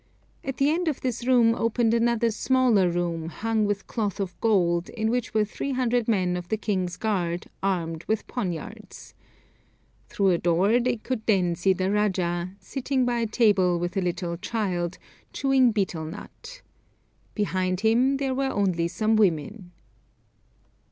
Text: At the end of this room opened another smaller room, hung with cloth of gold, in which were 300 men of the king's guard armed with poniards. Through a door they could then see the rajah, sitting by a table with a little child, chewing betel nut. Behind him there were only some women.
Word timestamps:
At 0.43 0.57
the 0.57 0.71
end 0.71 0.87
of 0.87 1.01
this 1.01 1.27
room 1.27 1.53
opened 1.53 1.93
another 1.93 2.31
smaller 2.31 2.89
room, 2.89 3.29
hung 3.29 3.67
with 3.67 3.85
cloth 3.85 4.19
of 4.19 4.35
gold, 4.41 4.89
in 4.89 5.11
which 5.11 5.35
were 5.35 5.45
300 5.45 6.07
men 6.07 6.35
of 6.35 6.47
the 6.47 6.57
king's 6.57 6.97
guard 6.97 7.45
armed 7.61 8.03
with 8.05 8.25
poniards. 8.25 9.13
Through 10.09 10.29
a 10.31 10.37
door 10.39 10.79
they 10.79 10.95
could 10.97 11.23
then 11.27 11.53
see 11.53 11.73
the 11.73 11.91
rajah, 11.91 12.55
sitting 12.59 13.05
by 13.05 13.19
a 13.19 13.27
table 13.27 13.77
with 13.77 13.95
a 13.95 14.01
little 14.01 14.37
child, 14.37 14.97
chewing 15.33 15.71
betel 15.71 16.05
nut. 16.05 16.63
Behind 17.35 17.81
him 17.81 18.17
there 18.17 18.33
were 18.33 18.49
only 18.49 18.87
some 18.87 19.15
women. 19.17 19.71